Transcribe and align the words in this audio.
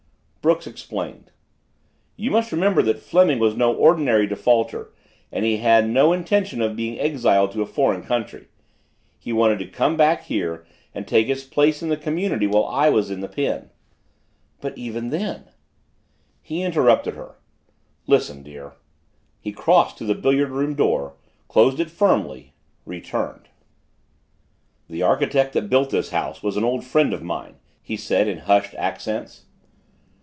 Brooks 0.41 0.65
explained. 0.65 1.29
"You 2.15 2.31
must 2.31 2.51
remember 2.51 2.81
Fleming 2.95 3.37
was 3.37 3.55
no 3.55 3.71
ordinary 3.75 4.25
defaulter 4.25 4.91
and 5.31 5.45
he 5.45 5.57
had 5.57 5.87
no 5.87 6.11
intention 6.13 6.63
of 6.63 6.75
being 6.75 6.99
exiled 6.99 7.51
to 7.51 7.61
a 7.61 7.65
foreign 7.67 8.01
country. 8.01 8.47
He 9.19 9.31
wanted 9.31 9.59
to 9.59 9.67
come 9.67 9.97
back 9.97 10.23
here 10.23 10.65
and 10.95 11.07
take 11.07 11.27
his 11.27 11.43
place 11.43 11.83
in 11.83 11.89
the 11.89 11.95
community 11.95 12.47
while 12.47 12.65
I 12.65 12.89
was 12.89 13.11
in 13.11 13.19
the 13.19 13.27
pen." 13.27 13.69
"But 14.59 14.75
even 14.75 15.11
then" 15.11 15.47
He 16.41 16.63
interrupted 16.63 17.13
her. 17.13 17.35
"Listen, 18.07 18.41
dear" 18.41 18.73
He 19.43 19.51
crossed 19.51 19.99
to 19.99 20.05
the 20.05 20.15
billiard 20.15 20.49
room 20.49 20.73
door, 20.73 21.17
closed 21.49 21.79
it 21.79 21.91
firmly, 21.91 22.55
returned. 22.83 23.47
"The 24.89 25.03
architect 25.03 25.53
that 25.53 25.69
built 25.69 25.91
this 25.91 26.09
house 26.09 26.41
was 26.41 26.57
an 26.57 26.63
old 26.63 26.83
friend 26.83 27.13
of 27.13 27.21
mine," 27.21 27.57
he 27.83 27.95
said 27.95 28.27
in 28.27 28.39
hushed 28.39 28.73
accents. 28.73 29.45